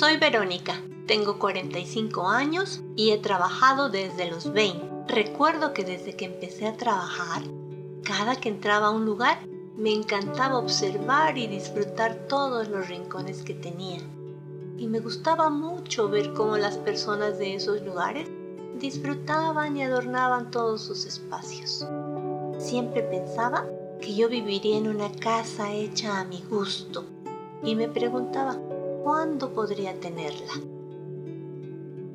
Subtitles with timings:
[0.00, 5.12] Soy Verónica, tengo 45 años y he trabajado desde los 20.
[5.12, 7.42] Recuerdo que desde que empecé a trabajar,
[8.02, 9.40] cada que entraba a un lugar,
[9.76, 14.00] me encantaba observar y disfrutar todos los rincones que tenía.
[14.78, 18.26] Y me gustaba mucho ver cómo las personas de esos lugares
[18.78, 21.86] disfrutaban y adornaban todos sus espacios.
[22.56, 23.66] Siempre pensaba
[24.00, 27.04] que yo viviría en una casa hecha a mi gusto
[27.62, 28.56] y me preguntaba,
[29.02, 30.52] ¿cuándo podría tenerla?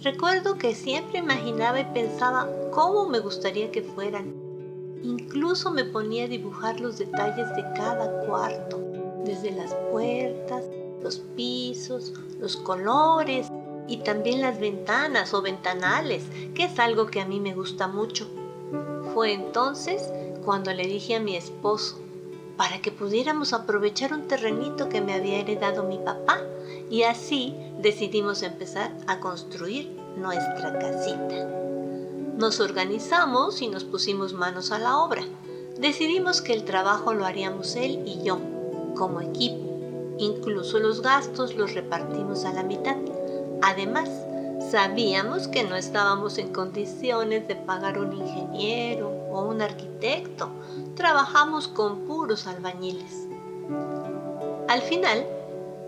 [0.01, 4.35] Recuerdo que siempre imaginaba y pensaba cómo me gustaría que fueran.
[5.03, 8.79] Incluso me ponía a dibujar los detalles de cada cuarto,
[9.23, 10.63] desde las puertas,
[11.01, 13.47] los pisos, los colores
[13.87, 18.27] y también las ventanas o ventanales, que es algo que a mí me gusta mucho.
[19.13, 20.09] Fue entonces
[20.43, 21.99] cuando le dije a mi esposo,
[22.57, 26.41] para que pudiéramos aprovechar un terrenito que me había heredado mi papá
[26.89, 31.49] y así decidimos empezar a construir nuestra casita.
[32.37, 35.23] Nos organizamos y nos pusimos manos a la obra.
[35.79, 38.39] Decidimos que el trabajo lo haríamos él y yo,
[38.95, 39.65] como equipo.
[40.17, 42.95] Incluso los gastos los repartimos a la mitad.
[43.61, 44.09] Además,
[44.69, 50.49] sabíamos que no estábamos en condiciones de pagar un ingeniero o un arquitecto.
[50.95, 53.27] Trabajamos con puros albañiles.
[54.67, 55.25] Al final,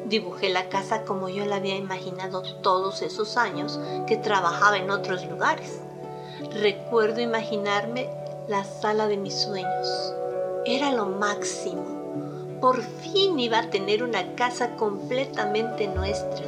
[0.06, 5.26] Dibujé la casa como yo la había imaginado todos esos años que trabajaba en otros
[5.26, 5.82] lugares.
[6.54, 8.10] Recuerdo imaginarme
[8.48, 10.14] la sala de mis sueños.
[10.66, 11.84] Era lo máximo.
[12.62, 16.46] Por fin iba a tener una casa completamente nuestra,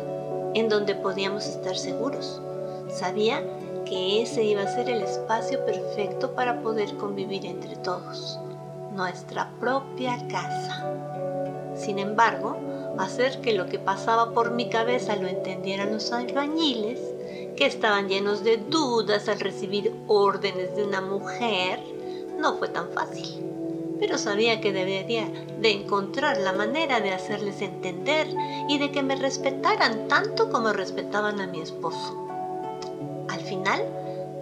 [0.53, 2.41] en donde podíamos estar seguros.
[2.89, 3.43] Sabía
[3.85, 8.39] que ese iba a ser el espacio perfecto para poder convivir entre todos.
[8.93, 10.93] Nuestra propia casa.
[11.75, 12.57] Sin embargo,
[13.03, 16.99] hacer que lo que pasaba por mi cabeza lo entendieran los albañiles,
[17.55, 21.79] que estaban llenos de dudas al recibir órdenes de una mujer,
[22.37, 23.43] no fue tan fácil.
[23.99, 25.27] Pero sabía que debería
[25.59, 28.27] de encontrar la manera de hacerles entender
[28.69, 32.15] y de que me respetaran tanto como respetaban a mi esposo.
[33.27, 33.83] Al final,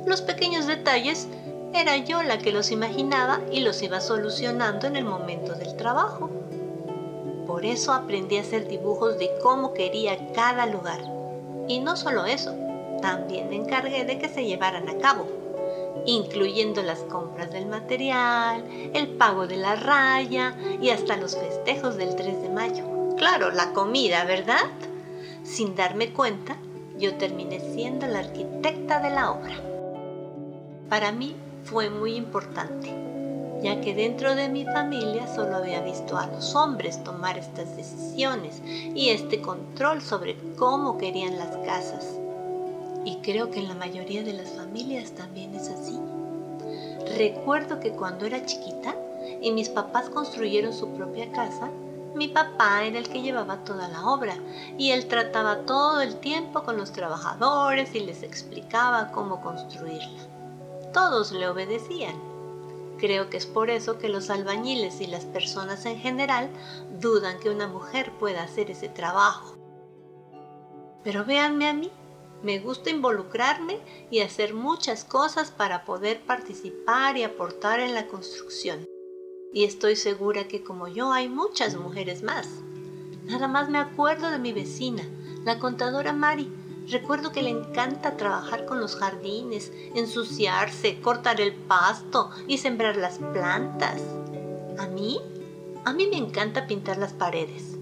[0.05, 1.27] los pequeños detalles
[1.73, 6.29] era yo la que los imaginaba y los iba solucionando en el momento del trabajo.
[7.47, 10.99] Por eso aprendí a hacer dibujos de cómo quería cada lugar.
[11.69, 12.53] Y no solo eso,
[13.01, 15.25] también me encargué de que se llevaran a cabo,
[16.05, 22.15] incluyendo las compras del material, el pago de la raya y hasta los festejos del
[22.17, 22.83] 3 de mayo.
[23.17, 24.69] Claro, la comida, ¿verdad?
[25.43, 26.57] Sin darme cuenta,
[26.97, 29.55] yo terminé siendo la arquitecta de la obra.
[30.89, 33.06] Para mí fue muy importante
[33.61, 38.61] ya que dentro de mi familia solo había visto a los hombres tomar estas decisiones
[38.65, 42.17] y este control sobre cómo querían las casas.
[43.05, 45.97] Y creo que en la mayoría de las familias también es así.
[47.17, 48.95] Recuerdo que cuando era chiquita
[49.41, 51.69] y mis papás construyeron su propia casa,
[52.15, 54.35] mi papá era el que llevaba toda la obra
[54.77, 60.23] y él trataba todo el tiempo con los trabajadores y les explicaba cómo construirla.
[60.93, 62.15] Todos le obedecían
[62.97, 66.49] Creo que es por eso que los albañiles y las personas en general
[66.99, 69.55] dudan que una mujer pueda hacer ese trabajo.
[71.03, 71.91] Pero véanme a mí,
[72.43, 73.79] me gusta involucrarme
[74.11, 78.85] y hacer muchas cosas para poder participar y aportar en la construcción.
[79.53, 82.47] Y estoy segura que como yo hay muchas mujeres más.
[83.23, 85.03] Nada más me acuerdo de mi vecina,
[85.45, 86.51] la contadora Mari,
[86.89, 93.17] Recuerdo que le encanta trabajar con los jardines, ensuciarse, cortar el pasto y sembrar las
[93.17, 94.01] plantas.
[94.77, 95.19] ¿A mí?
[95.83, 97.73] A mí me encanta pintar las paredes.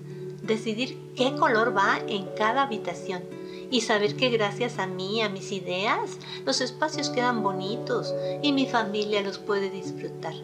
[0.41, 3.23] decidir qué color va en cada habitación
[3.71, 8.13] y saber que gracias a mí, a mis ideas, los espacios quedan bonitos
[8.43, 10.35] y mi familia los puede disfrutar.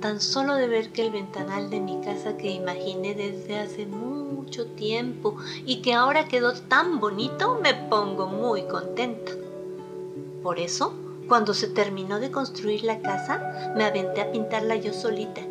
[0.00, 4.66] Tan solo de ver que el ventanal de mi casa que imaginé desde hace mucho
[4.66, 5.36] tiempo
[5.66, 9.32] y que ahora quedó tan bonito, me pongo muy contenta.
[10.42, 10.94] Por eso,
[11.26, 15.42] cuando se terminó de construir la casa, me aventé a pintarla yo solita,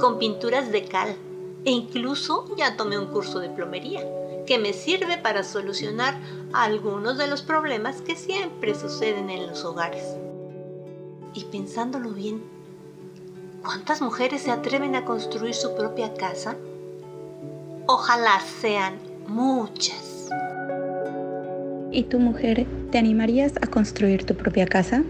[0.00, 1.14] con pinturas de cal,
[1.64, 4.04] e incluso ya tomé un curso de plomería,
[4.46, 6.18] que me sirve para solucionar
[6.52, 10.16] algunos de los problemas que siempre suceden en los hogares.
[11.34, 12.42] Y pensándolo bien,
[13.62, 16.56] ¿cuántas mujeres se atreven a construir su propia casa?
[17.86, 20.28] Ojalá sean muchas.
[21.90, 25.04] ¿Y tu mujer, te animarías a construir tu propia casa?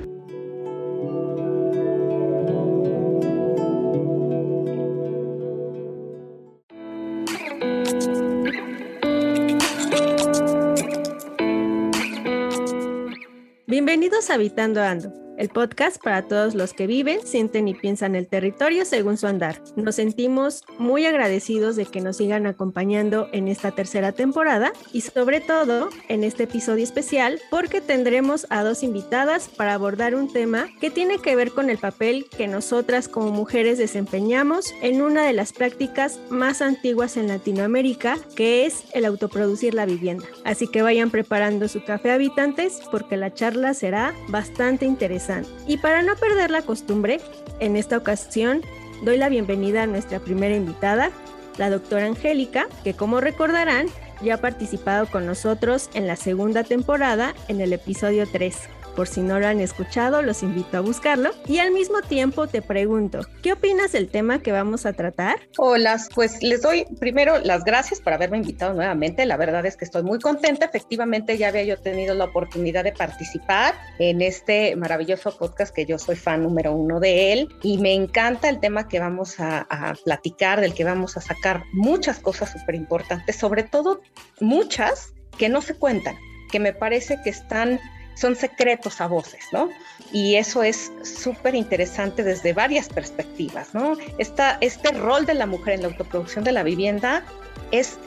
[13.67, 18.29] Bienvenidos a Habitando Ando el podcast para todos los que viven, sienten y piensan el
[18.29, 19.61] territorio según su andar.
[19.75, 25.41] Nos sentimos muy agradecidos de que nos sigan acompañando en esta tercera temporada y sobre
[25.41, 30.91] todo en este episodio especial porque tendremos a dos invitadas para abordar un tema que
[30.91, 35.53] tiene que ver con el papel que nosotras como mujeres desempeñamos en una de las
[35.53, 40.25] prácticas más antiguas en Latinoamérica, que es el autoproducir la vivienda.
[40.45, 45.32] Así que vayan preparando su café habitantes porque la charla será bastante interesante.
[45.67, 47.21] Y para no perder la costumbre,
[47.61, 48.63] en esta ocasión
[49.05, 51.11] doy la bienvenida a nuestra primera invitada,
[51.59, 53.89] la doctora Angélica, que como recordarán
[54.23, 58.57] ya ha participado con nosotros en la segunda temporada en el episodio 3.
[58.95, 61.31] Por si no lo han escuchado, los invito a buscarlo.
[61.47, 65.37] Y al mismo tiempo te pregunto, ¿qué opinas del tema que vamos a tratar?
[65.57, 69.25] Hola, pues les doy primero las gracias por haberme invitado nuevamente.
[69.25, 70.67] La verdad es que estoy muy contenta.
[70.67, 75.99] Efectivamente, ya había yo tenido la oportunidad de participar en este maravilloso podcast que yo
[75.99, 77.49] soy fan número uno de él.
[77.63, 79.67] Y me encanta el tema que vamos a,
[80.05, 84.01] platicar, del que vamos a sacar muchas cosas súper importantes, sobre todo
[84.41, 86.17] muchas que no se cuentan,
[86.51, 87.81] que me parece que están
[88.15, 89.71] son secretos a voces, ¿no?
[90.13, 93.97] Y eso es súper interesante desde varias perspectivas, ¿no?
[94.19, 97.25] Esta, este rol de la mujer en la autoproducción de la vivienda
[97.71, 97.99] es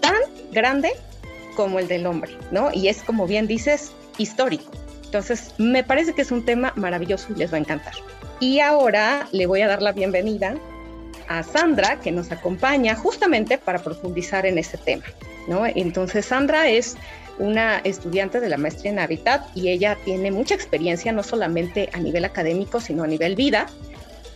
[0.00, 0.16] tan
[0.52, 0.92] grande
[1.54, 2.70] como el del hombre, ¿no?
[2.72, 4.70] Y es, como bien dices, histórico.
[5.04, 7.94] Entonces, me parece que es un tema maravilloso y les va a encantar.
[8.40, 10.56] Y ahora le voy a dar la bienvenida
[11.28, 15.04] a Sandra, que nos acompaña justamente para profundizar en este tema,
[15.48, 15.64] ¿no?
[15.66, 16.96] Entonces, Sandra es
[17.38, 21.98] una estudiante de la maestría en Hábitat y ella tiene mucha experiencia, no solamente a
[21.98, 23.66] nivel académico, sino a nivel vida,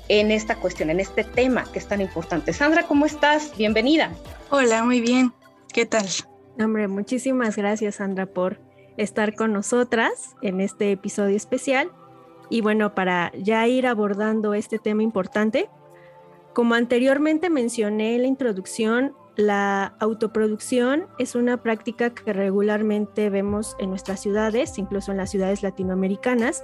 [0.09, 2.53] en esta cuestión, en este tema que es tan importante.
[2.53, 3.57] Sandra, ¿cómo estás?
[3.57, 4.11] Bienvenida.
[4.51, 5.33] Hola, muy bien.
[5.73, 6.07] ¿Qué tal?
[6.59, 8.59] Hombre, muchísimas gracias, Sandra, por
[8.97, 11.93] estar con nosotras en este episodio especial.
[12.51, 15.71] Y bueno, para ya ir abordando este tema importante,
[16.53, 23.91] como anteriormente mencioné en la introducción, la autoproducción es una práctica que regularmente vemos en
[23.91, 26.63] nuestras ciudades, incluso en las ciudades latinoamericanas,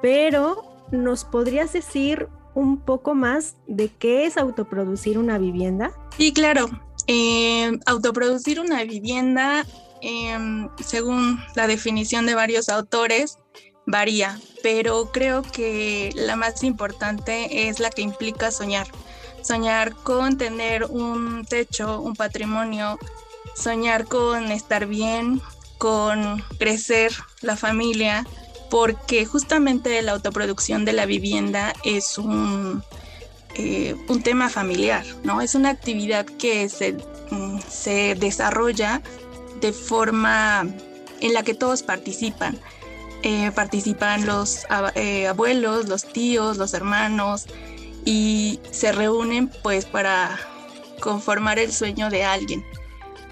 [0.00, 0.62] pero
[0.92, 5.92] ¿nos podrías decir un poco más de qué es autoproducir una vivienda?
[6.16, 6.66] Sí, claro.
[7.08, 9.66] Eh, autoproducir una vivienda,
[10.00, 13.38] em, según la definición de varios autores,
[13.86, 18.86] varía, pero creo que la más importante es la que implica soñar
[19.44, 22.98] soñar con tener un techo, un patrimonio,
[23.54, 25.40] soñar con estar bien,
[25.78, 28.26] con crecer la familia,
[28.70, 32.82] porque justamente la autoproducción de la vivienda es un,
[33.54, 35.40] eh, un tema familiar, ¿no?
[35.40, 36.94] Es una actividad que se,
[37.30, 39.02] mm, se desarrolla
[39.60, 40.66] de forma
[41.20, 42.58] en la que todos participan.
[43.22, 47.46] Eh, participan los eh, abuelos, los tíos, los hermanos,
[48.04, 50.38] y se reúnen pues para
[51.00, 52.64] conformar el sueño de alguien.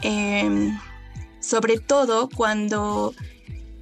[0.02, 0.78] Em,
[1.40, 3.14] sobre todo cuando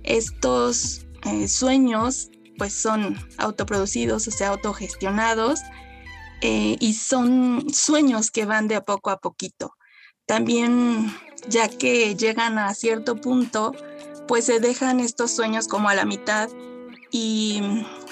[0.03, 5.61] estos eh, sueños pues son autoproducidos, o sea, autogestionados
[6.43, 9.75] eh, y son sueños que van de a poco a poquito.
[10.27, 11.13] También
[11.49, 13.75] ya que llegan a cierto punto,
[14.29, 16.51] pues se dejan estos sueños como a la mitad
[17.11, 17.63] y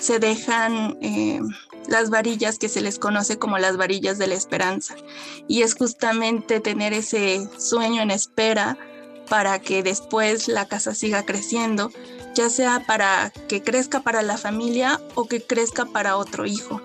[0.00, 1.40] se dejan eh,
[1.88, 4.94] las varillas que se les conoce como las varillas de la esperanza.
[5.48, 8.78] Y es justamente tener ese sueño en espera
[9.28, 11.90] para que después la casa siga creciendo,
[12.34, 16.80] ya sea para que crezca para la familia o que crezca para otro hijo.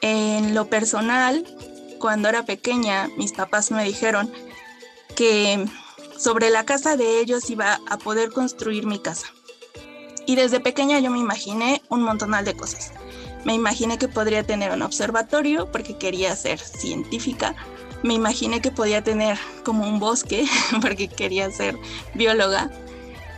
[0.00, 1.44] En lo personal,
[1.98, 4.32] cuando era pequeña, mis papás me dijeron
[5.14, 5.66] que
[6.16, 9.26] sobre la casa de ellos iba a poder construir mi casa.
[10.26, 12.92] Y desde pequeña yo me imaginé un montonal de cosas.
[13.44, 17.54] Me imaginé que podría tener un observatorio porque quería ser científica.
[18.02, 20.46] Me imaginé que podía tener como un bosque
[20.82, 21.76] porque quería ser
[22.14, 22.70] bióloga.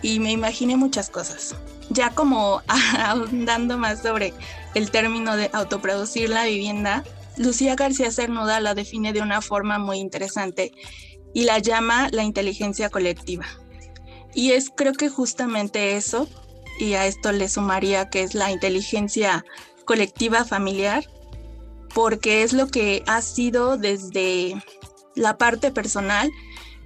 [0.02, 1.54] Y me imaginé muchas cosas.
[1.90, 2.62] Ya como
[2.98, 4.34] ahondando más sobre
[4.74, 7.04] el término de autoproducir la vivienda,
[7.36, 10.72] Lucía García Cernuda la define de una forma muy interesante
[11.32, 13.46] y la llama la inteligencia colectiva.
[14.34, 16.28] Y es creo que justamente eso,
[16.78, 19.44] y a esto le sumaría que es la inteligencia
[19.84, 21.04] colectiva familiar,
[21.94, 24.54] porque es lo que ha sido desde
[25.14, 26.30] la parte personal,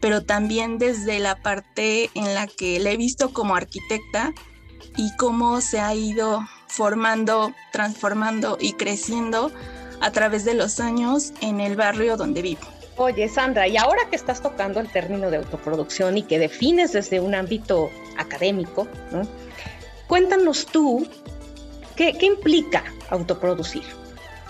[0.01, 4.33] pero también desde la parte en la que le he visto como arquitecta
[4.97, 9.53] y cómo se ha ido formando, transformando y creciendo
[10.01, 12.63] a través de los años en el barrio donde vivo.
[12.99, 17.21] Oye, Sandra, y ahora que estás tocando el término de autoproducción y que defines desde
[17.21, 18.89] un ámbito académico,
[20.07, 21.07] cuéntanos tú
[21.97, 23.83] qué, implica autoproducir.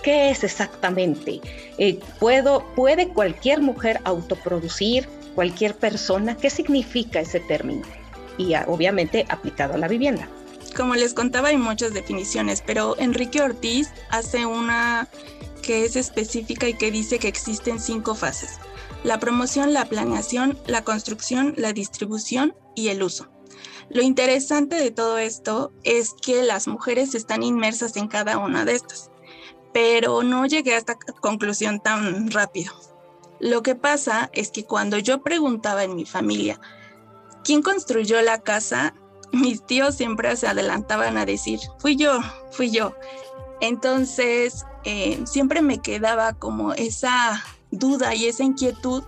[0.03, 1.41] ¿Qué es exactamente?
[1.77, 5.07] Eh, ¿puedo, ¿Puede cualquier mujer autoproducir?
[5.35, 6.37] ¿Cualquier persona?
[6.37, 7.85] ¿Qué significa ese término?
[8.37, 10.27] Y obviamente aplicado a la vivienda.
[10.75, 15.07] Como les contaba, hay muchas definiciones, pero Enrique Ortiz hace una
[15.63, 18.59] que es específica y que dice que existen cinco fases.
[19.03, 23.29] La promoción, la planeación, la construcción, la distribución y el uso.
[23.89, 28.73] Lo interesante de todo esto es que las mujeres están inmersas en cada una de
[28.73, 29.11] estas,
[29.73, 32.73] pero no llegué a esta conclusión tan rápido.
[33.39, 36.59] Lo que pasa es que cuando yo preguntaba en mi familia,
[37.43, 38.93] ¿quién construyó la casa?
[39.31, 42.19] Mis tíos siempre se adelantaban a decir, fui yo,
[42.51, 42.93] fui yo.
[43.61, 49.03] Entonces, eh, siempre me quedaba como esa duda y esa inquietud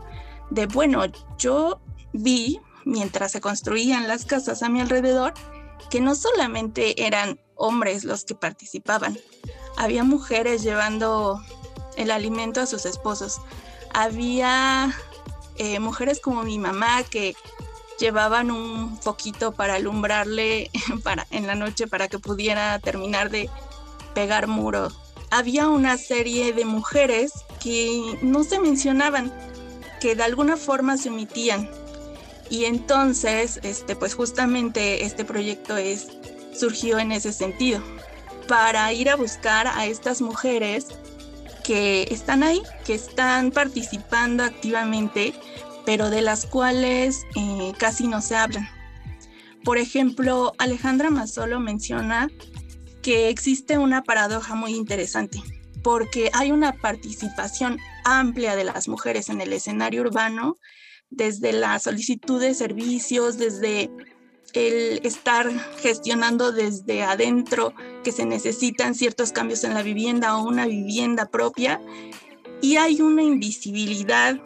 [0.49, 1.03] de, bueno,
[1.37, 1.79] yo
[2.13, 2.59] vi
[2.89, 5.33] mientras se construían las casas a mi alrededor
[5.89, 9.17] que no solamente eran hombres los que participaban,
[9.77, 11.41] había mujeres llevando
[11.95, 13.41] el alimento a sus esposos,
[13.93, 14.93] había
[15.57, 17.35] eh, mujeres como mi mamá que
[17.99, 20.69] llevaban un foquito para alumbrarle
[21.03, 23.49] para, en la noche para que pudiera terminar de
[24.13, 24.89] pegar muro
[25.31, 27.31] había una serie de mujeres
[27.61, 29.31] que no se mencionaban,
[29.99, 31.69] que de alguna forma se omitían.
[32.49, 36.07] Y entonces, este, pues justamente este proyecto es,
[36.53, 37.81] surgió en ese sentido,
[38.47, 40.87] para ir a buscar a estas mujeres
[41.63, 45.33] que están ahí, que están participando activamente,
[45.85, 48.67] pero de las cuales eh, casi no se hablan.
[49.63, 52.29] Por ejemplo, Alejandra Mazzolo menciona
[53.03, 55.41] que existe una paradoja muy interesante,
[55.83, 60.57] porque hay una participación amplia de las mujeres en el escenario urbano,
[61.09, 63.89] desde la solicitud de servicios, desde
[64.53, 67.73] el estar gestionando desde adentro
[68.03, 71.81] que se necesitan ciertos cambios en la vivienda o una vivienda propia,
[72.61, 74.39] y hay una invisibilidad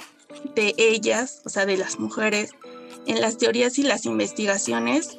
[0.55, 2.51] de ellas, o sea, de las mujeres,
[3.05, 5.17] en las teorías y las investigaciones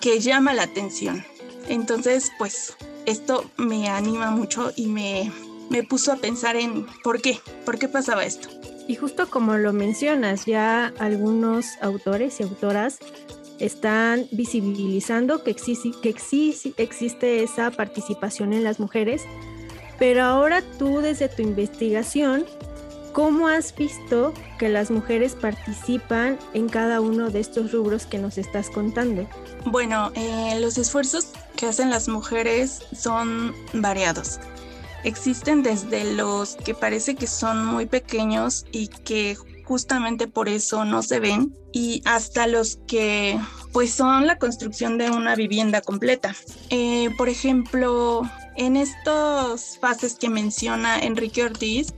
[0.00, 1.24] que llama la atención.
[1.68, 5.32] Entonces, pues esto me anima mucho y me,
[5.88, 8.48] puso a pensar en por qué, por qué pasaba esto.
[8.90, 12.98] Y justo como lo mencionas, ya algunos autores y autoras
[13.60, 19.22] están visibilizando que, existe, esa participación en las mujeres,
[20.00, 22.46] pero ahora tú desde tu investigación
[23.12, 28.38] ¿Cómo has visto que las mujeres participan en cada uno de estos rubros que nos
[28.38, 29.28] estás contando?
[29.66, 34.38] Bueno, eh, los esfuerzos que hacen las mujeres son variados.
[35.04, 41.02] Existen desde los que parece que son muy pequeños y que justamente por eso no
[41.02, 43.38] se ven y hasta los que
[43.72, 46.34] pues son la construcción de una vivienda completa.
[46.70, 48.22] Eh, por ejemplo,
[48.56, 51.94] en estas fases que menciona Enrique Ortiz,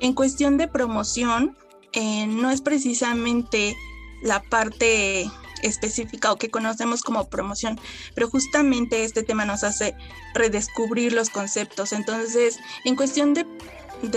[0.00, 1.56] en cuestión de promoción,
[1.92, 3.74] eh, no es precisamente
[4.22, 5.30] la parte
[5.62, 7.80] específica o que conocemos como promoción,
[8.14, 9.94] pero justamente este tema nos hace
[10.34, 11.92] redescubrir los conceptos.
[11.92, 13.46] Entonces, en cuestión de,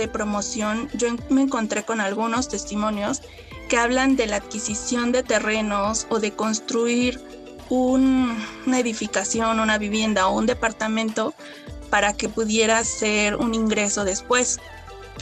[0.08, 3.22] promoción, yo me encontré con algunos testimonios
[3.68, 7.20] que hablan de la adquisición de terrenos o de construir
[7.68, 11.34] una edificación, una vivienda o un departamento
[11.90, 14.58] para que pudiera ser un ingreso después.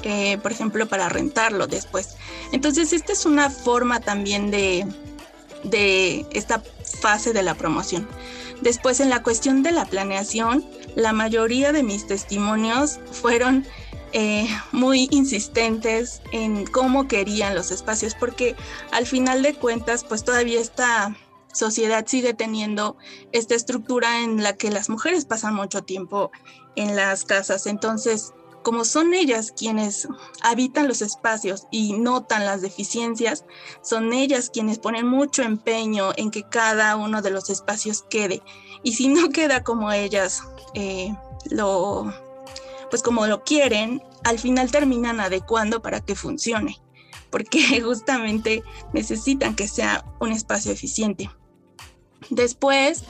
[0.04, 2.16] Eh, por ejemplo, para rentarlo después.
[2.50, 4.86] Entonces, esta es una forma también de,
[5.64, 6.62] de esta
[7.00, 8.08] fase de la promoción.
[8.60, 10.64] Después, en la cuestión de la planeación,
[10.94, 13.66] la mayoría de mis testimonios fueron
[14.12, 18.54] eh, muy insistentes en cómo querían los espacios, porque
[18.92, 21.16] al final de cuentas, pues todavía esta
[21.52, 22.96] sociedad sigue teniendo
[23.32, 26.30] esta estructura en la que las mujeres pasan mucho tiempo
[26.76, 27.66] en las casas.
[27.66, 30.08] Entonces, como son ellas quienes
[30.42, 33.44] habitan los espacios y notan las deficiencias,
[33.82, 38.42] son ellas quienes ponen mucho empeño en que cada uno de los espacios quede.
[38.82, 40.42] Y si no queda como ellas
[40.74, 41.14] eh,
[41.50, 42.12] lo
[42.92, 46.78] pues como lo quieren, al final terminan adecuando para que funcione,
[47.30, 51.30] porque justamente necesitan que sea un espacio eficiente.
[52.28, 53.04] Después,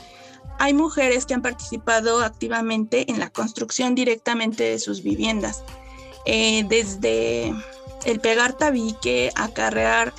[0.58, 5.62] hay mujeres que han participado activamente en la construcción directamente de sus viviendas,
[6.26, 7.54] eh, desde
[8.04, 10.12] el pegar tabique, acarrear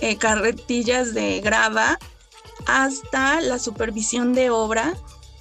[0.00, 1.98] eh, carretillas de grava,
[2.66, 4.94] hasta la supervisión de obra,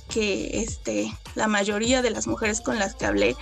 [0.09, 3.35] que este, la mayoría de las mujeres con las que hablé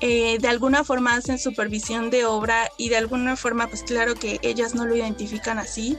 [0.00, 4.38] eh, de alguna forma hacen supervisión de obra y de alguna forma, pues claro que
[4.42, 5.96] ellas no lo identifican así,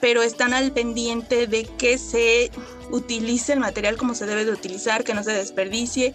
[0.00, 2.50] pero están al pendiente de que se
[2.90, 6.14] utilice el material como se debe de utilizar, que no se desperdicie,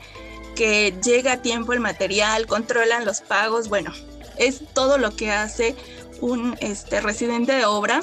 [0.55, 3.91] que llegue a tiempo el material, controlan los pagos, bueno,
[4.37, 5.75] es todo lo que hace
[6.19, 8.01] un este, residente de obra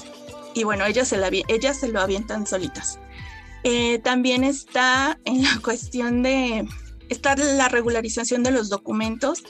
[0.55, 2.99] y bueno, ellas se, la, ellas se lo avientan solitas.
[3.65, 6.67] Eh, también está en la cuestión de
[7.09, 9.43] está la regularización de los documentos,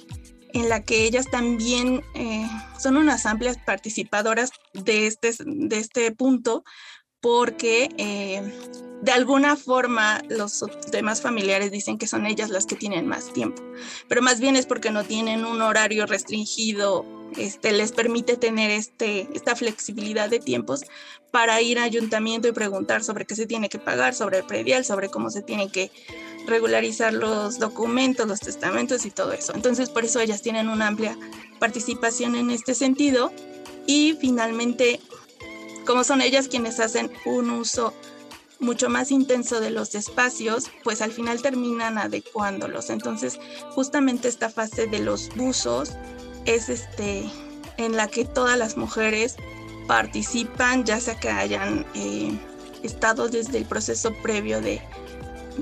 [0.52, 6.64] en la que ellas también eh, son unas amplias participadoras de este, de este punto,
[7.20, 8.42] porque eh,
[9.02, 13.62] de alguna forma los demás familiares dicen que son ellas las que tienen más tiempo,
[14.08, 17.04] pero más bien es porque no tienen un horario restringido,
[17.36, 20.84] este, les permite tener este, esta flexibilidad de tiempos
[21.30, 24.84] para ir a ayuntamiento y preguntar sobre qué se tiene que pagar, sobre el predial,
[24.84, 25.90] sobre cómo se tiene que
[26.46, 29.52] regularizar los documentos, los testamentos y todo eso.
[29.54, 31.16] Entonces, por eso ellas tienen una amplia
[31.58, 33.30] participación en este sentido.
[33.86, 35.00] Y finalmente,
[35.88, 37.94] como son ellas quienes hacen un uso
[38.60, 42.90] mucho más intenso de los espacios, pues al final terminan adecuándolos.
[42.90, 43.38] Entonces,
[43.70, 45.94] justamente esta fase de los buzos
[46.44, 47.24] es este
[47.78, 49.36] en la que todas las mujeres
[49.86, 52.38] participan, ya sea que hayan eh,
[52.82, 54.82] estado desde el proceso previo de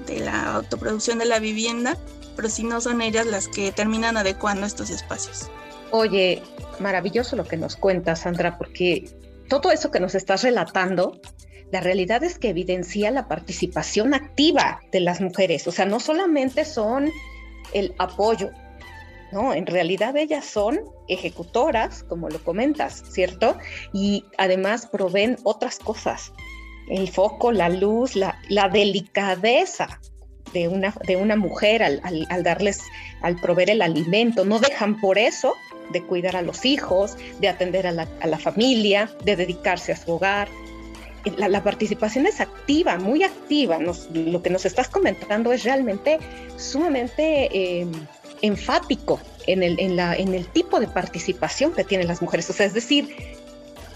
[0.07, 1.97] de la autoproducción de la vivienda,
[2.35, 5.49] pero si no son ellas las que terminan adecuando estos espacios.
[5.93, 6.43] Oye,
[6.81, 9.09] maravilloso lo que nos cuentas, Sandra, porque
[9.49, 11.21] todo eso que nos estás relatando,
[11.73, 15.67] la realidad es que evidencia la participación activa de las mujeres.
[15.67, 17.11] O sea, no solamente son
[17.73, 18.51] el apoyo,
[19.33, 23.57] no, en realidad ellas son ejecutoras, como lo comentas, ¿cierto?
[23.93, 26.33] Y además proveen otras cosas,
[26.89, 28.39] el foco, la luz, la,
[28.73, 30.01] delicadeza
[30.53, 32.83] de una, de una mujer al, darles,
[33.27, 34.45] al proveer el alimento.
[34.45, 35.55] No dejan por eso
[35.91, 40.49] de cuidar a los hijos, de atender a la, familia, de dedicarse a su hogar.
[41.37, 43.79] La, participación es activa, muy activa.
[43.81, 46.19] lo que nos estás comentando es realmente
[46.57, 47.91] sumamente em,
[48.43, 52.49] enfático en el, en, el tipo de participación que tienen las mujeres.
[52.51, 53.09] O sea, es decir,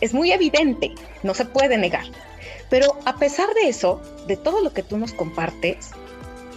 [0.01, 2.05] es muy evidente, no se puede negar.
[2.69, 5.91] Pero a pesar de eso, de todo lo que tú nos compartes,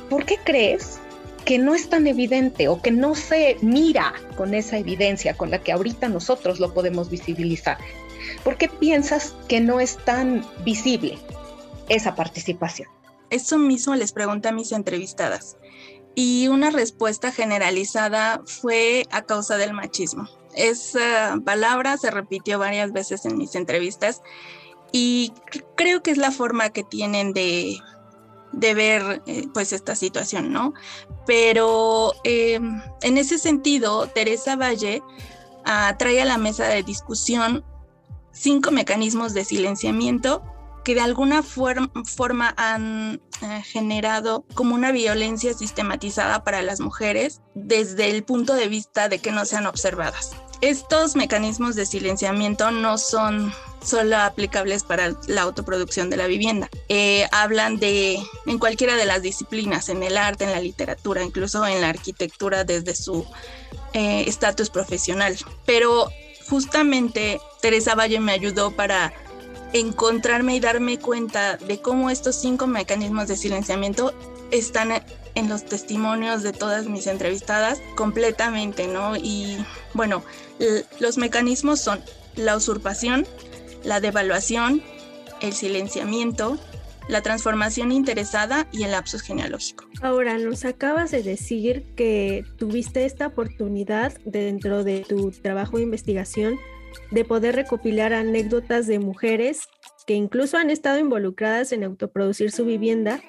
[0.10, 1.00] ¿por qué crees
[1.46, 5.62] que no es tan evidente o que no se mira con esa evidencia con la
[5.62, 7.78] que ahorita nosotros lo podemos visibilizar?
[8.44, 11.18] ¿Por qué piensas que no es tan visible
[11.90, 12.88] esa participación?
[13.30, 15.58] Eso mismo les pregunté a mis entrevistadas
[16.16, 20.30] y una respuesta generalizada fue a causa del machismo.
[20.56, 24.22] Esa palabra se repitió varias veces en mis entrevistas
[24.92, 25.34] y
[25.76, 27.80] creo que es la forma que tienen de,
[28.54, 30.74] ver eh, pues esta situación, ¿no?
[31.26, 32.60] Pero eh,
[33.02, 35.02] en ese sentido, Teresa Valle
[35.66, 37.66] ah, trae a la mesa de discusión
[38.32, 40.42] cinco mecanismos de silenciamiento
[40.84, 48.10] que de alguna forma han eh, generado como una violencia sistematizada para las mujeres desde
[48.10, 50.32] el punto de vista de que no sean observadas.
[50.62, 56.70] Estos mecanismos de silenciamiento no son solo aplicables para la autoproducción de la vivienda.
[56.90, 61.66] Eh, hablan de en cualquiera de las disciplinas, en el arte, en la literatura, incluso
[61.66, 63.26] en la arquitectura desde su
[63.94, 65.38] eh, estatus profesional.
[65.66, 66.10] Pero
[66.50, 69.14] justamente Teresa Valle me ayudó para
[69.74, 74.14] encontrarme y darme cuenta de cómo estos cinco mecanismos de silenciamiento
[74.52, 75.04] están
[75.36, 79.16] en los testimonios de todas mis entrevistadas completamente, ¿no?
[79.16, 79.58] Y
[79.96, 80.24] bueno,
[81.00, 82.04] los mecanismos son
[82.36, 83.28] la usurpación,
[83.84, 84.82] la devaluación,
[85.42, 86.58] el silenciamiento,
[87.08, 89.86] la transformación interesada y el lapsus genealógico.
[90.02, 96.58] Ahora, nos acabas de decir que tuviste esta oportunidad dentro de tu trabajo de investigación
[97.12, 99.62] de poder recopilar anécdotas de mujeres
[100.06, 103.22] que incluso han estado involucradas en autoproducir su vivienda,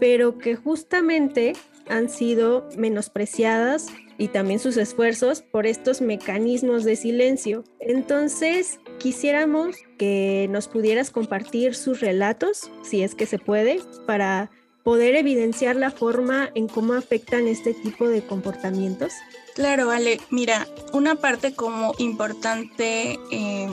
[0.00, 1.54] pero que justamente
[1.88, 7.64] han sido menospreciadas y también sus esfuerzos por estos mecanismos de silencio.
[7.80, 14.50] Entonces, quisiéramos que nos pudieras compartir sus relatos, si es que se puede, para
[14.82, 19.12] poder evidenciar la forma en cómo afectan este tipo de comportamientos.
[19.54, 23.70] Claro, Ale, mira, una parte como importante eh,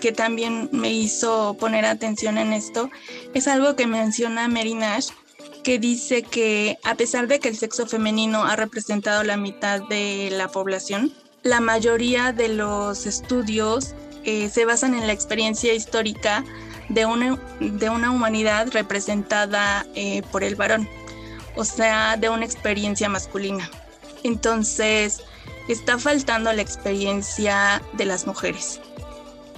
[0.00, 2.90] que también me hizo poner atención en esto
[3.34, 5.10] es algo que menciona Mary Nash
[5.62, 10.28] que dice que a pesar de que el sexo femenino ha representado la mitad de
[10.32, 11.12] la población,
[11.42, 16.44] la mayoría de los estudios eh, se basan en la experiencia histórica
[16.88, 20.88] de una, de una humanidad representada eh, por el varón,
[21.56, 23.70] o sea, de una experiencia masculina.
[24.22, 25.22] Entonces,
[25.68, 28.80] está faltando la experiencia de las mujeres.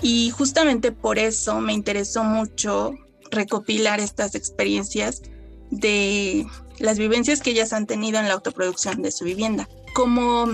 [0.02, 2.94] Y justamente por eso me interesó mucho
[3.30, 5.22] recopilar estas experiencias
[5.70, 6.46] de
[6.78, 10.46] las vivencias que ellas han tenido en la autoproducción de su vivienda, como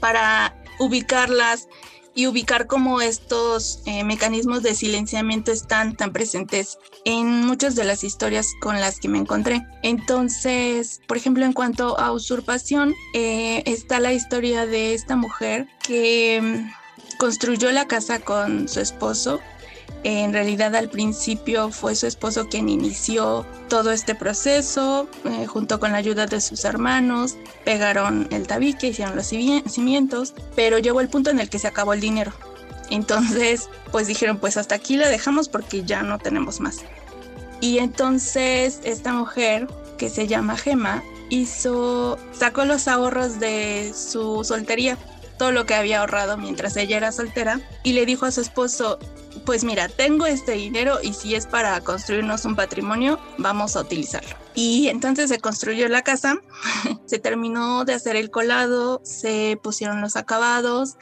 [0.00, 1.68] para ubicarlas
[2.18, 8.02] y ubicar cómo estos eh, mecanismos de silenciamiento están tan presentes en muchas de las
[8.02, 9.64] historias con las que me encontré.
[9.84, 16.40] Entonces, por ejemplo, en cuanto a usurpación, eh, está la historia de esta mujer que
[16.42, 19.38] mm, construyó la casa con su esposo
[20.04, 25.92] en realidad al principio fue su esposo quien inició todo este proceso, eh, junto con
[25.92, 31.30] la ayuda de sus hermanos, pegaron el tabique, hicieron los cimientos, pero llegó el punto
[31.30, 32.32] en el que se acabó el dinero.
[32.90, 36.78] Entonces, pues dijeron, pues hasta aquí la dejamos porque ya no tenemos más.
[37.60, 39.66] Y entonces esta mujer,
[39.98, 44.96] que se llama Gema, hizo, sacó los ahorros de su soltería,
[45.38, 48.98] todo lo que había ahorrado mientras ella era soltera, y le dijo a su esposo,
[49.44, 54.36] pues mira, tengo este dinero y si es para construirnos un patrimonio, vamos a utilizarlo.
[54.54, 56.36] Y entonces se construyó la casa,
[57.06, 60.96] se terminó de hacer el colado, se pusieron los acabados,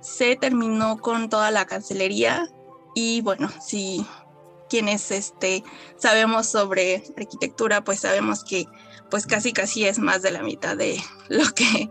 [0.00, 2.48] se terminó con toda la cancelería
[2.94, 4.04] y bueno, si
[4.68, 5.62] quienes este,
[5.96, 8.66] sabemos sobre arquitectura, pues sabemos que
[9.10, 11.90] pues casi casi es más de la mitad de lo que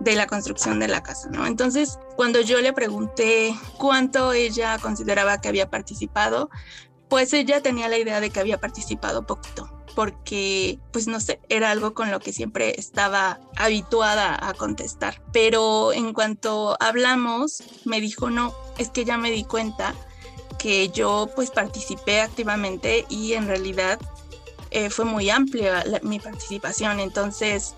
[0.00, 1.46] de la construcción de la casa, ¿no?
[1.46, 6.50] Entonces, cuando yo le pregunté cuánto ella consideraba que había participado,
[7.08, 11.70] pues ella tenía la idea de que había participado poquito, porque, pues no sé, era
[11.70, 15.22] algo con lo que siempre estaba habituada a contestar.
[15.32, 19.94] Pero en cuanto hablamos, me dijo, no, es que ya me di cuenta
[20.58, 23.98] que yo pues participé activamente y en realidad
[24.70, 27.00] eh, fue muy amplia mi participación.
[27.00, 27.74] Entonces,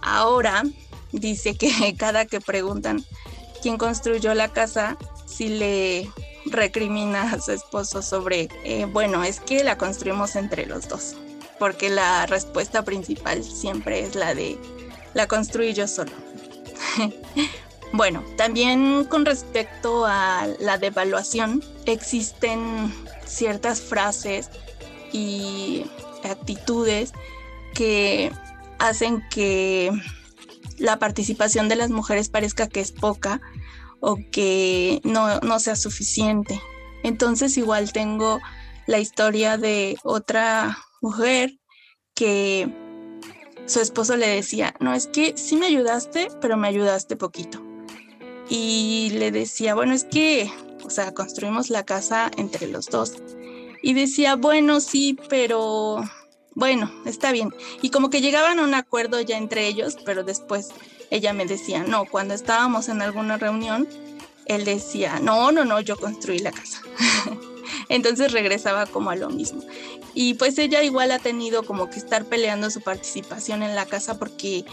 [0.00, 0.64] ahora
[1.12, 3.04] dice que cada que preguntan
[3.62, 4.96] quién construyó la casa,
[5.26, 6.10] si le
[6.46, 11.14] recrimina a su esposo sobre, eh, bueno, es que la construimos entre los dos,
[11.58, 14.58] porque la respuesta principal siempre es la de,
[15.14, 16.12] la construí yo solo.
[17.92, 22.92] bueno, también con respecto a la devaluación, existen
[23.24, 24.50] ciertas frases
[25.12, 25.84] y
[26.24, 27.12] actitudes
[27.74, 28.32] que
[28.78, 29.90] hacen que
[30.82, 33.40] la participación de las mujeres parezca que es poca
[34.00, 36.60] o que no, no sea suficiente.
[37.04, 38.40] Entonces igual tengo
[38.86, 41.52] la historia de otra mujer
[42.14, 42.68] que
[43.66, 47.62] su esposo le decía, no, es que sí me ayudaste, pero me ayudaste poquito.
[48.48, 50.50] Y le decía, bueno, es que,
[50.84, 53.14] o sea, construimos la casa entre los dos.
[53.84, 56.02] Y decía, bueno, sí, pero
[56.54, 57.54] bueno, está bien.
[57.80, 60.68] Y como que llegaban a un acuerdo ya entre ellos, pero después
[61.10, 63.88] ella me decía, no, cuando estábamos en alguna reunión,
[64.46, 66.82] él decía, no, no, no, yo construí la casa.
[67.88, 69.62] Entonces regresaba como a lo mismo.
[70.14, 74.18] Y pues ella igual ha tenido como que estar peleando su participación en la casa
[74.18, 74.64] porque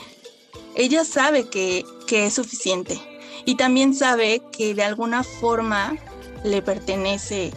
[0.75, 2.99] ella sabe que, que es suficiente
[3.45, 5.97] y también sabe que de alguna forma
[6.43, 7.51] le pertenece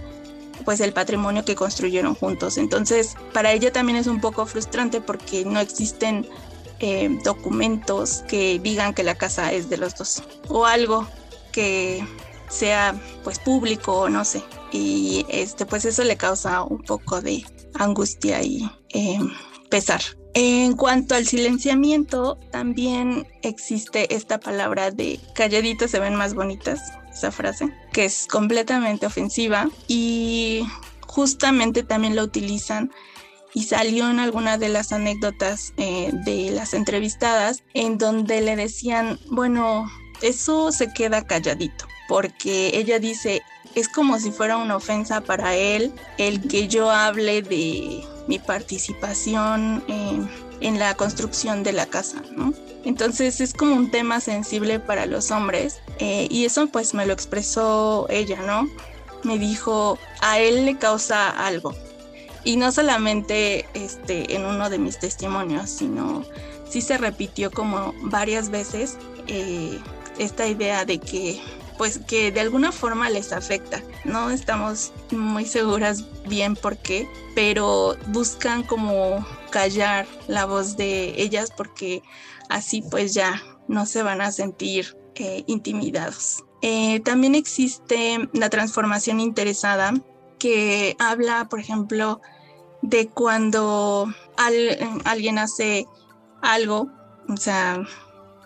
[0.64, 2.58] pues el patrimonio que construyeron juntos.
[2.58, 6.26] Entonces, para ella también es un poco frustrante porque no existen
[6.80, 11.06] eh, documentos que digan que la casa es de los dos o algo
[11.52, 12.04] que
[12.48, 12.94] sea
[13.24, 14.42] pues público o no sé.
[14.72, 17.44] Y este pues eso le causa un poco de
[17.74, 19.18] angustia y eh,
[19.70, 20.02] pesar.
[20.34, 26.80] En cuanto al silenciamiento, también existe esta palabra de calladitas se ven más bonitas
[27.22, 30.66] esa frase, que es completamente ofensiva y
[31.06, 32.90] justamente también la utilizan
[33.54, 39.20] y salió en alguna de las anécdotas eh, de las entrevistadas en donde le decían,
[39.30, 39.88] bueno,
[40.20, 43.42] eso se queda calladito, porque ella dice,
[43.76, 49.84] es como si fuera una ofensa para él el que yo hable de mi participación
[50.60, 52.22] en la construcción de la casa.
[52.84, 57.12] Entonces es como un tema sensible para los hombres eh, y eso pues me lo
[57.12, 58.68] expresó ella, ¿no?
[59.22, 61.76] Me dijo, a él le causa algo.
[62.42, 66.24] Y no solamente este, en uno de mis testimonios, sino
[66.68, 69.78] sí se repitió como varias veces eh,
[70.18, 71.40] esta idea de que
[71.78, 73.80] pues que de alguna forma les afecta.
[74.04, 81.52] No estamos muy seguras bien por qué, pero buscan como callar la voz de ellas
[81.56, 82.02] porque
[82.48, 86.44] así pues ya no se van a sentir eh, intimidados.
[86.62, 89.92] Eh, también existe la transformación interesada
[90.38, 92.20] que habla, por ejemplo,
[92.82, 95.86] de cuando alguien hace
[96.40, 96.88] algo,
[97.28, 97.82] o sea,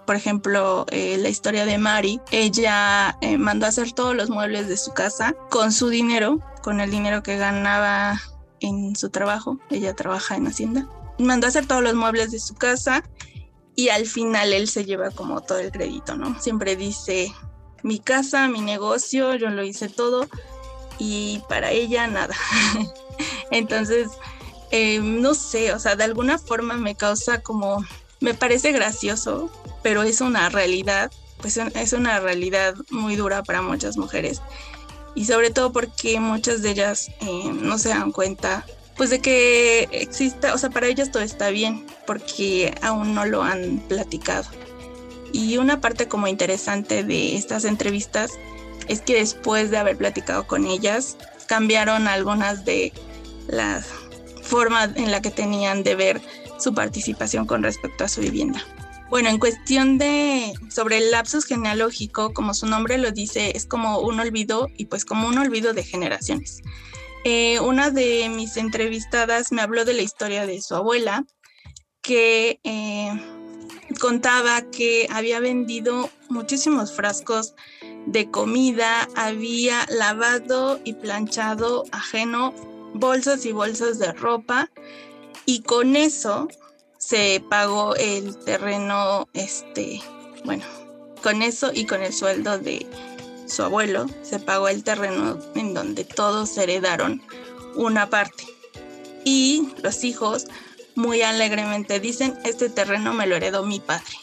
[0.06, 4.76] por ejemplo, eh, la historia de Mari, ella mandó a hacer todos los muebles de
[4.76, 8.20] su casa con su dinero, con el dinero que ganaba
[8.60, 12.54] en su trabajo, ella trabaja en Hacienda, mandó a hacer todos los muebles de su
[12.54, 13.02] casa
[13.76, 16.40] y al final él se lleva como todo el crédito, ¿no?
[16.40, 17.32] Siempre dice,
[17.82, 20.26] mi casa, mi negocio, yo lo hice todo
[20.98, 22.34] y para ella nada.
[23.50, 24.08] Entonces,
[24.70, 27.84] eh, no sé, o sea, de alguna forma me causa como
[28.20, 29.50] me parece gracioso,
[29.82, 34.40] pero es una realidad, pues es una realidad muy dura para muchas mujeres.
[35.14, 39.88] Y sobre todo porque muchas de ellas eh, no se dan cuenta, pues de que
[39.92, 44.48] exista, o sea, para ellas todo está bien, porque aún no lo han platicado.
[45.32, 48.32] Y una parte como interesante de estas entrevistas
[48.88, 52.92] es que después de haber platicado con ellas, cambiaron algunas de
[53.48, 53.86] las
[54.42, 56.20] formas en la que tenían de ver
[56.58, 58.64] su participación con respecto a su vivienda.
[59.10, 64.00] Bueno, en cuestión de sobre el lapsus genealógico, como su nombre lo dice, es como
[64.00, 66.62] un olvido y pues como un olvido de generaciones.
[67.28, 71.24] Eh, una de mis entrevistadas me habló de la historia de su abuela,
[72.00, 73.10] que eh,
[73.98, 77.56] contaba que había vendido muchísimos frascos
[78.06, 82.54] de comida, había lavado y planchado ajeno
[82.94, 84.70] bolsas y bolsas de ropa
[85.46, 86.46] y con eso
[86.96, 90.00] se pagó el terreno, este,
[90.44, 90.64] bueno,
[91.24, 92.86] con eso y con el sueldo de
[93.46, 97.22] su abuelo, se pagó el terreno en donde todos heredaron
[97.74, 98.44] una parte.
[99.24, 100.46] Y los hijos
[100.94, 104.16] muy alegremente dicen, este terreno me lo heredó mi padre,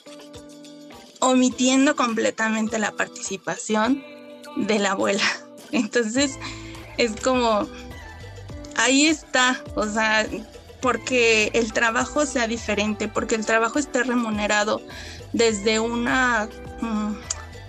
[1.20, 4.04] omitiendo completamente la participación
[4.56, 5.24] de la abuela.
[5.72, 6.38] Entonces,
[6.98, 7.68] es como,
[8.76, 10.28] ahí está, o sea,
[10.82, 14.82] porque el trabajo sea diferente, porque el trabajo esté remunerado
[15.32, 16.50] desde una
[16.82, 17.14] mm,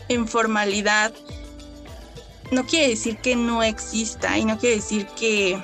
[0.08, 1.14] informalidad,
[2.50, 5.58] no quiere decir que no exista y no quiere decir que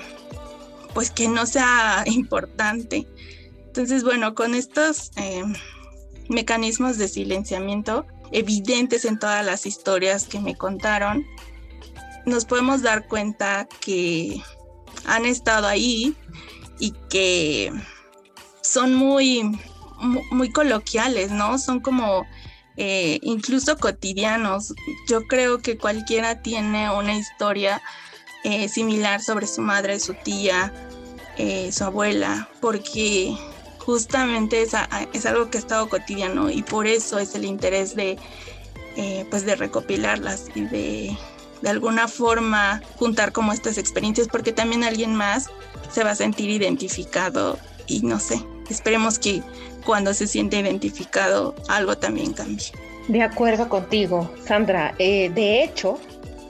[0.95, 3.07] pues que no sea importante.
[3.67, 5.45] Entonces, bueno, con estos eh,
[6.29, 11.27] mecanismos de silenciamiento evidentes en todas las historias que me contaron,
[12.27, 14.41] nos podemos dar cuenta que
[15.07, 16.15] han estado ahí
[16.79, 17.73] y que
[18.63, 19.59] son muy,
[20.31, 21.59] muy coloquiales, ¿no?
[21.59, 22.25] Son como
[22.83, 24.73] eh, incluso cotidianos.
[25.07, 27.83] Yo creo que cualquiera tiene una historia
[28.43, 30.73] eh, similar sobre su madre, su tía,
[31.37, 33.37] eh, su abuela, porque
[33.81, 34.73] justamente es,
[35.13, 38.19] es, algo que ha estado cotidiano y por eso es el interés de,
[39.29, 41.19] pues de recopilarlas y de
[41.61, 45.51] de alguna forma juntar como estas experiencias porque también alguien más
[45.93, 49.43] se va a sentir identificado y no sé, esperemos que
[49.85, 52.67] cuando se siente identificado algo también cambie.
[53.09, 54.95] De acuerdo contigo, Sandra.
[54.99, 55.99] Eh, de hecho,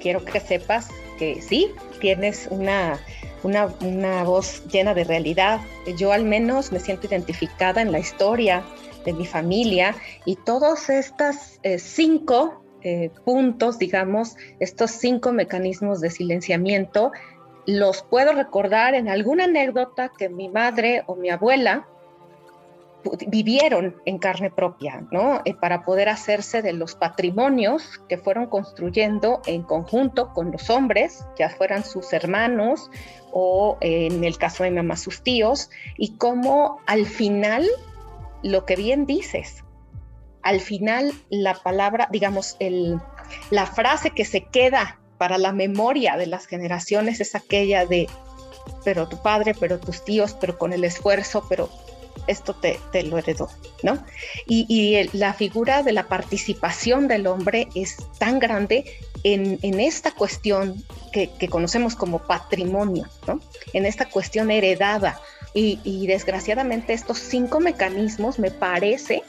[0.00, 2.98] quiero que sepas que sí, tienes una,
[3.42, 5.60] una, una, voz llena de realidad.
[5.96, 8.62] Yo al menos me siento identificada en la historia
[9.04, 16.10] de mi familia y todas estas eh, cinco eh, puntos, digamos, estos cinco mecanismos de
[16.10, 17.12] silenciamiento
[17.66, 21.86] los puedo recordar en alguna anécdota que mi madre o mi abuela
[23.28, 25.40] vivieron en carne propia, ¿no?
[25.44, 31.24] Eh, para poder hacerse de los patrimonios que fueron construyendo en conjunto con los hombres,
[31.38, 32.90] ya fueran sus hermanos
[33.32, 37.66] o en el caso de mamá sus tíos, y cómo al final,
[38.42, 39.64] lo que bien dices,
[40.42, 42.98] al final la palabra, digamos, el,
[43.50, 48.08] la frase que se queda para la memoria de las generaciones es aquella de
[48.84, 51.68] pero tu padre, pero tus tíos, pero con el esfuerzo, pero
[52.26, 53.48] esto te, lo heredó,
[53.82, 54.02] ¿no?
[54.46, 58.84] Y, la figura de la participación del hombre es tan grande
[59.24, 63.40] en, esta cuestión que, conocemos como patrimonio, ¿no?
[63.72, 65.20] En esta cuestión heredada.
[65.54, 69.22] Y, desgraciadamente estos cinco mecanismos me parece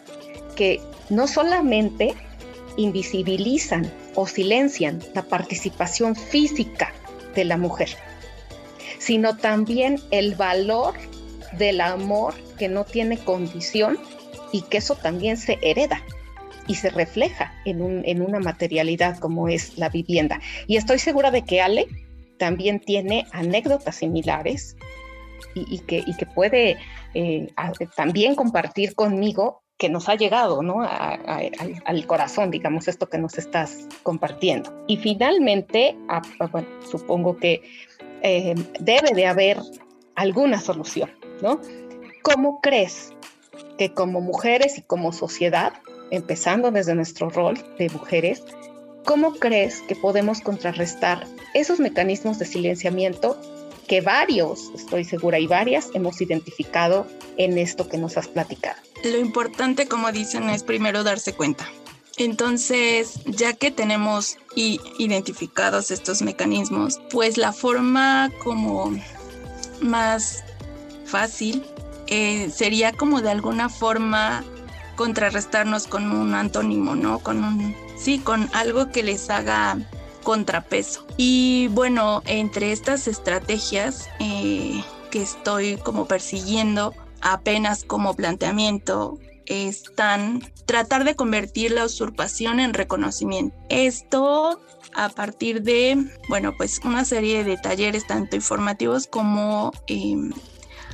[0.56, 2.13] que no solamente
[2.78, 6.94] invisibilizan o silencian la participación física
[7.36, 7.89] de la mujer,
[9.00, 10.94] sino también el valor
[11.58, 13.98] del amor que no tiene condición
[14.52, 16.02] y que eso también se hereda
[16.68, 20.40] y se refleja en, un, en una materialidad como es la vivienda.
[20.68, 21.88] Y estoy segura de que Ale
[22.38, 24.76] también tiene anécdotas similares
[25.54, 26.78] y, que, y que, puede
[27.14, 27.48] eh,
[27.96, 30.82] también compartir conmigo que nos ha llegado ¿no?
[30.82, 34.72] al, corazón, digamos, esto que nos estás compartiendo.
[34.88, 35.98] Y finalmente,
[36.90, 37.64] supongo que
[38.22, 39.58] eh, debe de haber
[40.16, 41.10] alguna solución,
[41.41, 41.60] ¿no?
[42.23, 43.13] ¿Cómo crees
[43.77, 45.73] que como mujeres y como sociedad,
[46.12, 48.43] empezando desde nuestro rol de mujeres,
[49.06, 53.39] cómo crees que podemos contrarrestar esos mecanismos de silenciamiento
[53.88, 58.77] que varios, estoy segura, y varias hemos identificado en esto que nos has platicado?
[59.04, 61.67] Lo importante, como dicen, es primero darse cuenta.
[62.17, 68.93] Entonces, ya que tenemos identificados estos mecanismos, pues la forma como
[69.82, 70.43] más
[71.12, 71.63] fácil
[72.08, 74.43] eh, sería como de alguna forma
[74.95, 77.19] contrarrestarnos con un antónimo, ¿no?
[77.19, 79.78] Con un, sí, con algo que les haga
[80.24, 81.06] contrapeso.
[81.17, 91.04] Y bueno, entre estas estrategias eh, que estoy como persiguiendo, apenas como planteamiento están tratar
[91.04, 93.56] de convertir la usurpación en reconocimiento.
[93.69, 94.60] Esto
[94.93, 95.97] a partir de,
[96.30, 100.32] bueno, pues una serie de talleres tanto informativos como em,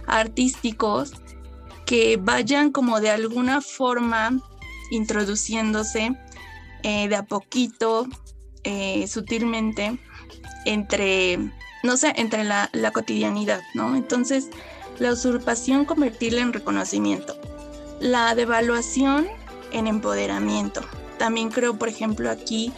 [0.07, 1.13] artísticos
[1.85, 4.41] que vayan como de alguna forma
[4.91, 6.17] introduciéndose
[6.83, 8.07] eh, de a poquito,
[8.63, 9.99] eh, sutilmente,
[10.65, 11.39] entre,
[11.83, 13.95] no sé, entre la, la cotidianidad, ¿no?
[13.95, 14.49] Entonces,
[14.99, 17.39] la usurpación convertirla en reconocimiento,
[17.99, 19.27] la devaluación
[19.71, 20.81] en empoderamiento.
[21.17, 22.73] También creo, por ejemplo, aquí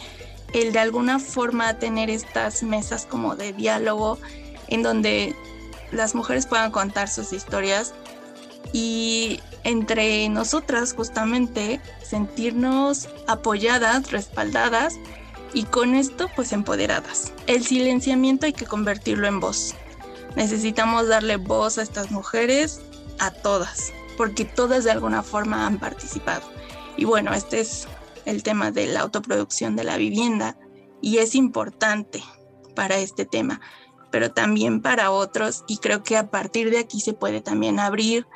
[0.52, 4.18] el de alguna forma tener estas mesas como de diálogo
[4.68, 5.34] en donde
[5.92, 7.94] las mujeres puedan contar sus historias
[8.72, 14.96] y entre nosotras justamente sentirnos apoyadas, respaldadas
[15.52, 17.32] y con esto pues empoderadas.
[17.46, 19.74] El silenciamiento hay que convertirlo en voz.
[20.36, 22.80] Necesitamos darle voz a estas mujeres,
[23.18, 26.42] a todas, porque todas de alguna forma han participado.
[26.96, 27.88] Y bueno, este es
[28.24, 30.56] el tema de la autoproducción de la vivienda
[31.00, 32.22] y es importante
[32.74, 33.60] para este tema,
[34.10, 38.26] pero también para otros y creo que a partir de aquí se puede también abrir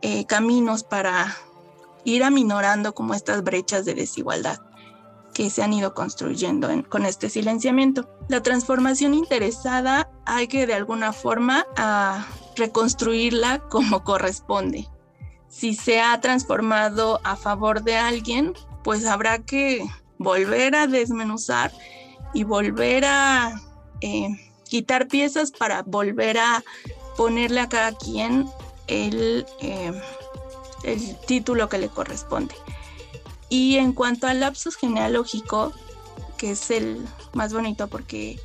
[0.00, 1.36] eh, caminos para
[2.04, 4.58] ir aminorando como estas brechas de desigualdad
[5.32, 8.08] que se han ido construyendo con este silenciamiento.
[8.28, 14.88] La transformación interesada hay que de alguna forma a reconstruirla como corresponde.
[15.48, 18.54] Si se ha transformado a favor de alguien,
[18.84, 19.84] pues habrá que
[20.18, 21.72] volver a desmenuzar
[22.34, 23.60] y volver a
[24.00, 24.28] eh,
[24.72, 26.64] quitar piezas para volver a
[27.18, 28.48] ponerle a cada quien
[28.86, 29.92] el, eh,
[30.82, 32.54] el título que le corresponde.
[33.50, 35.74] Y en cuanto al lapsus genealógico,
[36.38, 38.40] que es el más bonito porque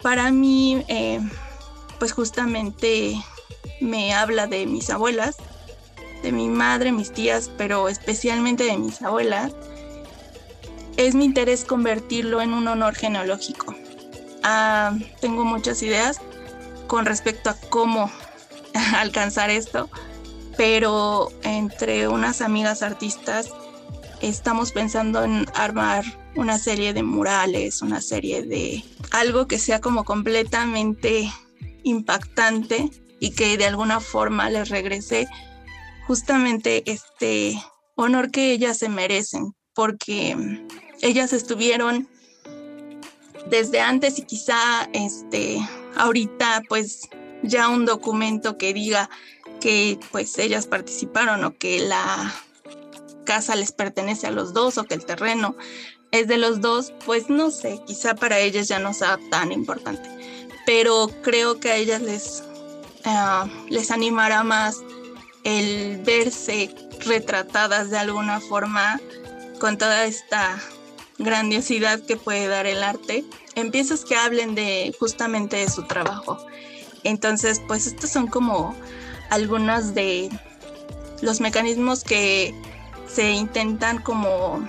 [0.00, 1.20] para mí, eh,
[1.98, 3.14] pues justamente
[3.82, 5.36] me habla de mis abuelas,
[6.22, 9.52] de mi madre, mis tías, pero especialmente de mis abuelas,
[10.96, 13.76] es mi interés convertirlo en un honor genealógico.
[14.42, 16.20] Ah, tengo muchas ideas
[16.86, 18.10] con respecto a cómo
[18.96, 19.88] alcanzar esto,
[20.56, 23.50] pero entre unas amigas artistas
[24.20, 26.04] estamos pensando en armar
[26.36, 31.30] una serie de murales, una serie de algo que sea como completamente
[31.82, 35.28] impactante y que de alguna forma les regrese
[36.06, 37.60] justamente este
[37.96, 40.36] honor que ellas se merecen, porque
[41.02, 42.08] ellas estuvieron
[43.50, 45.58] desde antes y quizá este
[45.96, 47.08] ahorita pues
[47.42, 49.10] ya un documento que diga
[49.60, 52.34] que pues ellas participaron o que la
[53.24, 55.56] casa les pertenece a los dos o que el terreno
[56.10, 60.08] es de los dos, pues no sé, quizá para ellas ya no sea tan importante.
[60.66, 62.42] Pero creo que a ellas les,
[63.04, 64.78] ah, les animará más
[65.44, 69.00] el verse retratadas de alguna forma
[69.58, 70.60] con toda esta
[71.18, 73.24] grandiosidad que puede dar el arte
[73.54, 76.38] en piezas que hablen de justamente de su trabajo
[77.04, 78.74] Entonces, pues estos son como
[79.30, 80.28] algunos de
[81.22, 82.54] los mecanismos que
[83.12, 84.66] se intentan como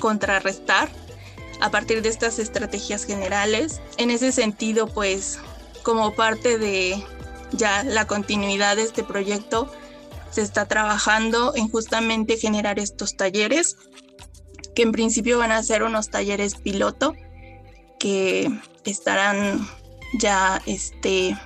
[0.00, 0.88] contrarrestar
[1.60, 3.80] a partir de estas estrategias generales.
[3.96, 5.38] En ese sentido, pues
[5.82, 7.02] como parte de
[7.52, 9.72] ya la continuidad de este proyecto,
[10.30, 13.76] se está trabajando en justamente generar estos talleres,
[14.74, 17.14] que en principio van a ser unos talleres piloto,
[17.98, 18.50] que
[18.84, 19.66] estarán
[20.18, 21.36] ya este,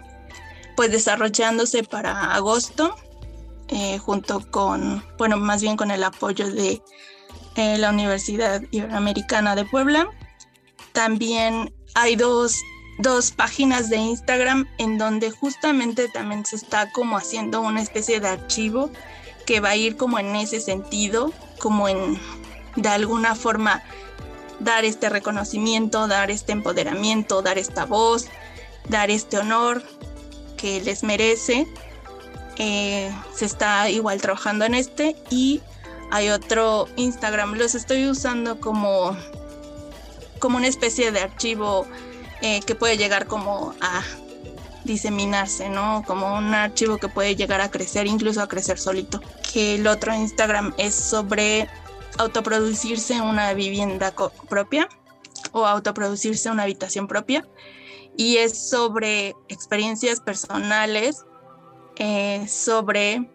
[0.77, 2.97] pues desarrollándose para agosto,
[3.69, 6.83] eh, junto con, bueno, más bien con el apoyo de
[7.57, 10.09] eh, la Universidad Iberoamericana de Puebla.
[10.93, 12.57] También hay dos,
[12.99, 18.29] dos páginas de Instagram en donde justamente también se está como haciendo una especie de
[18.29, 18.91] archivo
[19.47, 22.19] que va a ir como en ese sentido, como en
[22.77, 23.83] de alguna forma
[24.61, 28.27] dar este reconocimiento, dar este empoderamiento, dar esta voz,
[28.89, 29.83] dar este honor
[30.57, 31.67] que les merece.
[32.57, 35.61] Eh, se está igual trabajando en este y
[36.11, 37.55] hay otro Instagram.
[37.55, 39.17] Los estoy usando como,
[40.39, 41.87] como una especie de archivo
[42.43, 44.03] eh, que puede llegar como a
[44.85, 46.03] diseminarse, ¿no?
[46.07, 49.21] Como un archivo que puede llegar a crecer, incluso a crecer solito.
[49.53, 51.69] Que el otro Instagram es sobre
[52.21, 54.15] autoproducirse una vivienda
[54.49, 54.89] propia
[55.53, 57.49] o autoproducirse una habitación propia.
[58.17, 61.25] Y es sobre experiencias personales,
[61.97, 63.31] eh, sobre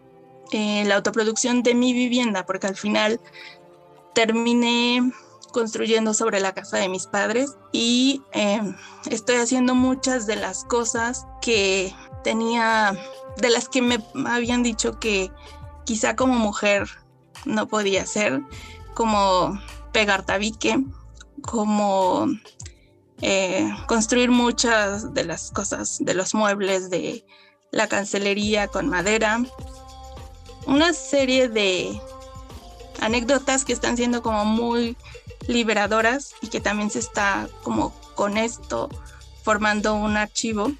[0.52, 3.20] eh, la autoproducción de mi vivienda, porque al final
[4.14, 5.12] terminé
[5.52, 8.60] construyendo sobre la casa de mis padres y eh,
[9.10, 12.96] estoy haciendo muchas de las cosas que tenía,
[13.38, 15.30] de las que me habían dicho que
[15.84, 16.86] quizá como mujer
[17.46, 18.42] no podía hacer,
[18.94, 19.58] como
[19.92, 20.84] pegar tabique,
[21.42, 22.26] como
[23.22, 27.24] eh, construir muchas de las cosas, de los muebles, de
[27.70, 29.42] la cancelería con madera.
[30.66, 32.00] Una serie de
[33.00, 34.96] anécdotas que están siendo como muy
[35.46, 38.88] liberadoras y que también se está como con esto
[39.42, 40.72] formando un archivo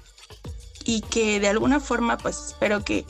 [0.83, 3.05] y que de alguna forma pues espero que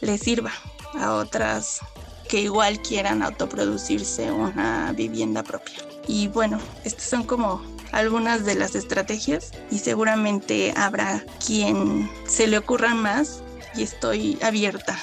[0.00, 0.52] les sirva
[0.98, 1.80] a otras
[2.28, 5.74] que igual quieran autoproducirse una vivienda propia.
[6.06, 7.62] Y bueno, estas son como
[7.92, 13.42] algunas de las estrategias y seguramente habrá quien se le ocurra más
[13.76, 14.98] y estoy abierta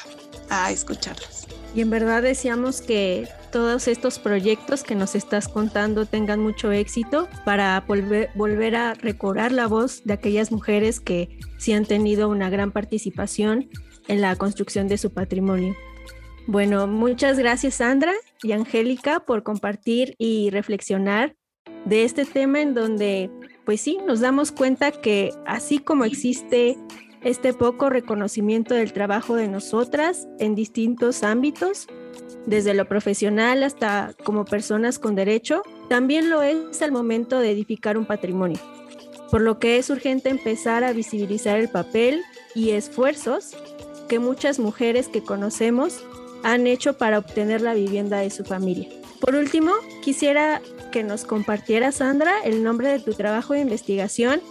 [0.50, 1.48] a escucharlos.
[1.74, 7.30] Y en verdad deseamos que todos estos proyectos que nos estás contando tengan mucho éxito
[7.46, 12.50] para volver, volver a recobrar la voz de aquellas mujeres que sí han tenido una
[12.50, 13.70] gran participación
[14.10, 15.76] en la construcción de su patrimonio.
[16.52, 18.12] Bueno, muchas gracias Sandra
[18.44, 21.34] y Angélica por compartir y reflexionar
[21.86, 23.32] de este tema en donde,
[23.64, 26.78] pues sí, nos damos cuenta que así como existe
[27.24, 31.88] este poco reconocimiento del trabajo de nosotras en distintos ámbitos,
[32.46, 37.98] desde lo profesional hasta como personas con derecho, también lo es al momento de edificar
[37.98, 38.60] un patrimonio,
[39.32, 42.22] por lo que es urgente empezar a visibilizar el papel
[42.56, 43.56] y esfuerzos
[44.10, 46.04] que muchas mujeres que conocemos
[46.44, 48.90] han hecho para obtener la vivienda de su familia.
[49.20, 49.72] Por último,
[50.02, 50.62] quisiera
[50.92, 54.42] que nos compartiera, Sandra, el nombre de tu trabajo de investigación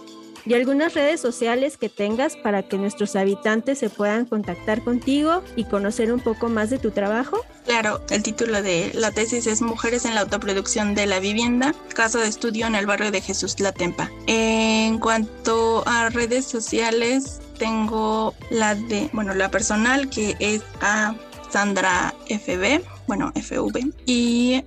[0.45, 5.65] y algunas redes sociales que tengas para que nuestros habitantes se puedan contactar contigo y
[5.65, 7.37] conocer un poco más de tu trabajo.
[7.65, 12.19] Claro, el título de la tesis es Mujeres en la autoproducción de la vivienda, caso
[12.19, 14.09] de estudio en el barrio de Jesús Latempa.
[14.27, 21.13] En cuanto a redes sociales, tengo la de, bueno, la personal que es a
[21.51, 24.63] Sandra FB, bueno, FV, y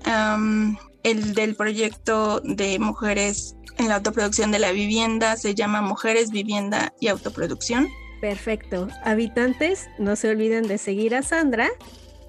[1.03, 6.93] el del proyecto de mujeres en la autoproducción de la vivienda se llama Mujeres, Vivienda
[7.01, 7.89] y Autoproducción.
[8.21, 8.89] Perfecto.
[9.03, 11.69] Habitantes, no se olviden de seguir a Sandra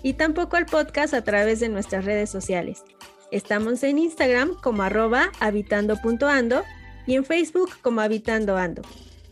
[0.03, 2.83] y tampoco al podcast a través de nuestras redes sociales.
[3.31, 6.63] Estamos en Instagram como arroba habitando.ando
[7.05, 8.81] y en Facebook como habitando.ando.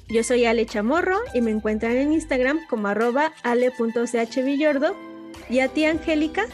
[0.09, 3.33] Yo soy Ale Chamorro y me encuentran en Instagram como arroba
[5.49, 6.45] ¿Y a ti, Angélica?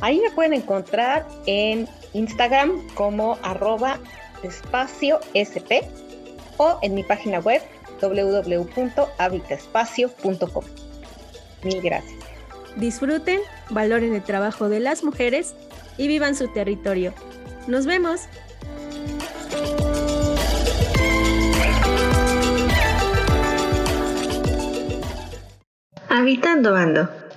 [0.00, 3.98] Ahí me pueden encontrar en Instagram como arroba
[4.42, 5.86] espacio sp
[6.56, 7.62] o en mi página web
[8.00, 10.64] www.habitaespacio.com.
[11.62, 12.18] Mil gracias.
[12.76, 15.54] Disfruten, valoren el trabajo de las mujeres
[15.96, 17.14] y vivan su territorio.
[17.68, 18.22] Nos vemos.
[26.08, 27.21] Habitando Ando